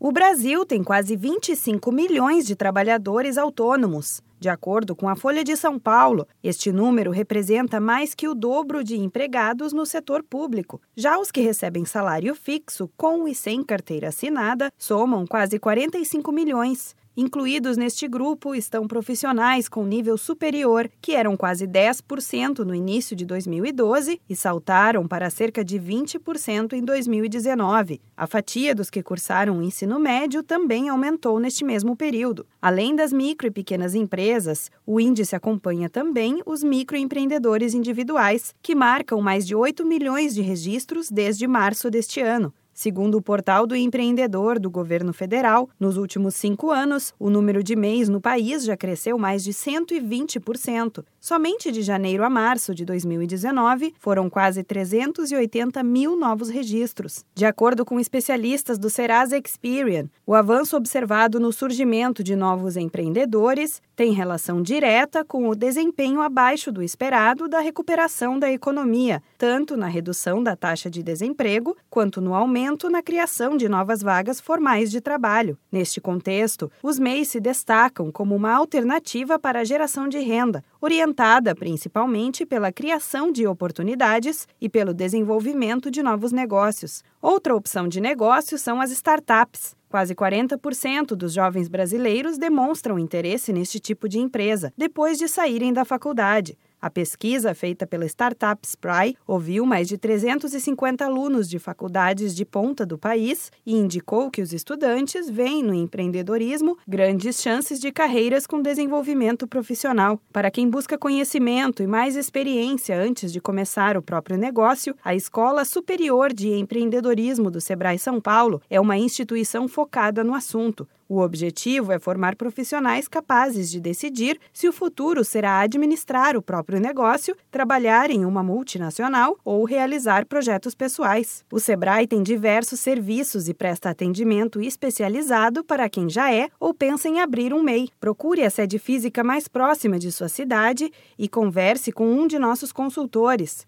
O 0.00 0.12
Brasil 0.12 0.64
tem 0.64 0.84
quase 0.84 1.16
25 1.16 1.90
milhões 1.90 2.46
de 2.46 2.54
trabalhadores 2.54 3.36
autônomos. 3.36 4.22
De 4.38 4.48
acordo 4.48 4.94
com 4.94 5.08
a 5.08 5.16
Folha 5.16 5.42
de 5.42 5.56
São 5.56 5.76
Paulo, 5.76 6.24
este 6.40 6.70
número 6.70 7.10
representa 7.10 7.80
mais 7.80 8.14
que 8.14 8.28
o 8.28 8.34
dobro 8.34 8.84
de 8.84 8.96
empregados 8.96 9.72
no 9.72 9.84
setor 9.84 10.22
público. 10.22 10.80
Já 10.96 11.18
os 11.18 11.32
que 11.32 11.40
recebem 11.40 11.84
salário 11.84 12.32
fixo, 12.36 12.88
com 12.96 13.26
e 13.26 13.34
sem 13.34 13.64
carteira 13.64 14.10
assinada, 14.10 14.70
somam 14.78 15.26
quase 15.26 15.58
45 15.58 16.30
milhões. 16.30 16.94
Incluídos 17.20 17.76
neste 17.76 18.06
grupo 18.06 18.54
estão 18.54 18.86
profissionais 18.86 19.68
com 19.68 19.84
nível 19.84 20.16
superior, 20.16 20.88
que 21.02 21.16
eram 21.16 21.36
quase 21.36 21.66
10% 21.66 22.60
no 22.60 22.72
início 22.72 23.16
de 23.16 23.26
2012 23.26 24.20
e 24.30 24.36
saltaram 24.36 25.04
para 25.08 25.28
cerca 25.28 25.64
de 25.64 25.80
20% 25.80 26.74
em 26.74 26.84
2019. 26.84 28.00
A 28.16 28.24
fatia 28.28 28.72
dos 28.72 28.88
que 28.88 29.02
cursaram 29.02 29.58
o 29.58 29.62
ensino 29.64 29.98
médio 29.98 30.44
também 30.44 30.88
aumentou 30.88 31.40
neste 31.40 31.64
mesmo 31.64 31.96
período. 31.96 32.46
Além 32.62 32.94
das 32.94 33.12
micro 33.12 33.48
e 33.48 33.50
pequenas 33.50 33.96
empresas, 33.96 34.70
o 34.86 35.00
índice 35.00 35.34
acompanha 35.34 35.90
também 35.90 36.40
os 36.46 36.62
microempreendedores 36.62 37.74
individuais, 37.74 38.54
que 38.62 38.76
marcam 38.76 39.20
mais 39.20 39.44
de 39.44 39.56
8 39.56 39.84
milhões 39.84 40.36
de 40.36 40.40
registros 40.40 41.10
desde 41.10 41.48
março 41.48 41.90
deste 41.90 42.20
ano. 42.20 42.54
Segundo 42.78 43.16
o 43.16 43.20
portal 43.20 43.66
do 43.66 43.74
empreendedor 43.74 44.56
do 44.60 44.70
governo 44.70 45.12
federal, 45.12 45.68
nos 45.80 45.96
últimos 45.96 46.36
cinco 46.36 46.70
anos, 46.70 47.12
o 47.18 47.28
número 47.28 47.60
de 47.60 47.74
MEIs 47.74 48.08
no 48.08 48.20
país 48.20 48.62
já 48.62 48.76
cresceu 48.76 49.18
mais 49.18 49.42
de 49.42 49.50
120%. 49.50 51.04
Somente 51.20 51.72
de 51.72 51.82
janeiro 51.82 52.22
a 52.22 52.30
março 52.30 52.72
de 52.72 52.84
2019, 52.84 53.94
foram 53.98 54.30
quase 54.30 54.62
380 54.62 55.82
mil 55.82 56.14
novos 56.14 56.50
registros. 56.50 57.24
De 57.34 57.44
acordo 57.44 57.84
com 57.84 57.98
especialistas 57.98 58.78
do 58.78 58.88
Serasa 58.88 59.36
Experian, 59.36 60.08
o 60.24 60.32
avanço 60.32 60.76
observado 60.76 61.40
no 61.40 61.52
surgimento 61.52 62.22
de 62.22 62.36
novos 62.36 62.76
empreendedores 62.76 63.82
tem 63.96 64.12
relação 64.12 64.62
direta 64.62 65.24
com 65.24 65.48
o 65.48 65.56
desempenho 65.56 66.20
abaixo 66.20 66.70
do 66.70 66.80
esperado 66.80 67.48
da 67.48 67.58
recuperação 67.58 68.38
da 68.38 68.48
economia, 68.52 69.20
tanto 69.36 69.76
na 69.76 69.88
redução 69.88 70.40
da 70.40 70.54
taxa 70.54 70.88
de 70.88 71.02
desemprego 71.02 71.76
quanto 71.90 72.20
no 72.20 72.32
aumento 72.32 72.67
aumento 72.68 72.90
na 72.90 73.02
criação 73.02 73.56
de 73.56 73.66
novas 73.66 74.02
vagas 74.02 74.40
formais 74.40 74.90
de 74.90 75.00
trabalho. 75.00 75.56
Neste 75.72 76.02
contexto, 76.02 76.70
os 76.82 76.98
MEIs 76.98 77.28
se 77.28 77.40
destacam 77.40 78.12
como 78.12 78.36
uma 78.36 78.52
alternativa 78.52 79.38
para 79.38 79.60
a 79.60 79.64
geração 79.64 80.06
de 80.06 80.18
renda, 80.18 80.62
orientada 80.78 81.54
principalmente 81.54 82.44
pela 82.44 82.70
criação 82.70 83.32
de 83.32 83.46
oportunidades 83.46 84.46
e 84.60 84.68
pelo 84.68 84.92
desenvolvimento 84.92 85.90
de 85.90 86.02
novos 86.02 86.30
negócios. 86.30 87.02
Outra 87.22 87.56
opção 87.56 87.88
de 87.88 88.00
negócio 88.00 88.58
são 88.58 88.82
as 88.82 88.90
startups. 88.90 89.74
Quase 89.88 90.14
40% 90.14 91.14
dos 91.14 91.32
jovens 91.32 91.68
brasileiros 91.68 92.36
demonstram 92.36 92.98
interesse 92.98 93.50
neste 93.50 93.80
tipo 93.80 94.06
de 94.06 94.18
empresa 94.18 94.70
depois 94.76 95.16
de 95.16 95.26
saírem 95.26 95.72
da 95.72 95.86
faculdade. 95.86 96.58
A 96.80 96.88
pesquisa 96.88 97.54
feita 97.54 97.88
pela 97.88 98.06
startup 98.06 98.64
Spry 98.64 99.16
ouviu 99.26 99.66
mais 99.66 99.88
de 99.88 99.98
350 99.98 101.04
alunos 101.04 101.48
de 101.48 101.58
faculdades 101.58 102.32
de 102.36 102.44
ponta 102.44 102.86
do 102.86 102.96
país 102.96 103.50
e 103.66 103.74
indicou 103.74 104.30
que 104.30 104.40
os 104.40 104.52
estudantes 104.52 105.28
veem 105.28 105.60
no 105.60 105.74
empreendedorismo 105.74 106.78
grandes 106.86 107.42
chances 107.42 107.80
de 107.80 107.90
carreiras 107.90 108.46
com 108.46 108.62
desenvolvimento 108.62 109.48
profissional. 109.48 110.20
Para 110.32 110.52
quem 110.52 110.70
busca 110.70 110.96
conhecimento 110.96 111.82
e 111.82 111.86
mais 111.86 112.14
experiência 112.14 112.96
antes 112.96 113.32
de 113.32 113.40
começar 113.40 113.96
o 113.96 114.02
próprio 114.02 114.38
negócio, 114.38 114.94
a 115.04 115.16
Escola 115.16 115.64
Superior 115.64 116.32
de 116.32 116.50
Empreendedorismo 116.50 117.50
do 117.50 117.60
Sebrae 117.60 117.98
São 117.98 118.20
Paulo 118.20 118.62
é 118.70 118.80
uma 118.80 118.96
instituição 118.96 119.66
focada 119.66 120.22
no 120.22 120.32
assunto. 120.32 120.86
O 121.08 121.20
objetivo 121.20 121.90
é 121.90 121.98
formar 121.98 122.36
profissionais 122.36 123.08
capazes 123.08 123.70
de 123.70 123.80
decidir 123.80 124.38
se 124.52 124.68
o 124.68 124.72
futuro 124.72 125.24
será 125.24 125.60
administrar 125.60 126.36
o 126.36 126.42
próprio 126.42 126.78
negócio, 126.78 127.34
trabalhar 127.50 128.10
em 128.10 128.26
uma 128.26 128.42
multinacional 128.42 129.38
ou 129.42 129.64
realizar 129.64 130.26
projetos 130.26 130.74
pessoais. 130.74 131.46
O 131.50 131.58
Sebrae 131.58 132.06
tem 132.06 132.22
diversos 132.22 132.80
serviços 132.80 133.48
e 133.48 133.54
presta 133.54 133.88
atendimento 133.88 134.60
especializado 134.60 135.64
para 135.64 135.88
quem 135.88 136.10
já 136.10 136.30
é 136.30 136.50
ou 136.60 136.74
pensa 136.74 137.08
em 137.08 137.20
abrir 137.20 137.54
um 137.54 137.62
MEI. 137.62 137.88
Procure 137.98 138.44
a 138.44 138.50
sede 138.50 138.78
física 138.78 139.24
mais 139.24 139.48
próxima 139.48 139.98
de 139.98 140.12
sua 140.12 140.28
cidade 140.28 140.92
e 141.18 141.26
converse 141.26 141.90
com 141.90 142.06
um 142.06 142.26
de 142.26 142.38
nossos 142.38 142.70
consultores. 142.70 143.66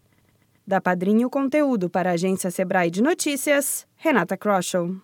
Da 0.66 0.78
Padrinho 0.78 1.30
Conteúdo 1.30 1.88
para 1.88 2.10
a 2.10 2.12
agência 2.12 2.50
Sebrae 2.50 2.90
de 2.90 3.02
Notícias, 3.02 3.86
Renata 3.96 4.36
Kroschel. 4.36 5.00